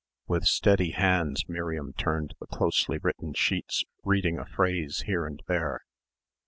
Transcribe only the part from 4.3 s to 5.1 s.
a phrase